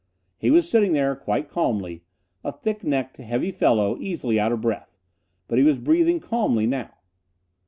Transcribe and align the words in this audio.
He 0.39 0.49
was 0.49 0.67
sitting 0.67 0.93
there 0.93 1.15
quite 1.15 1.47
calmly. 1.47 2.01
A 2.43 2.51
thick 2.51 2.83
necked, 2.83 3.17
heavy 3.17 3.51
fellow, 3.51 3.97
easily 3.99 4.39
out 4.39 4.51
of 4.51 4.59
breath. 4.59 4.97
But 5.47 5.59
he 5.59 5.63
was 5.63 5.77
breathing 5.77 6.19
calmly 6.19 6.65
now. 6.65 6.91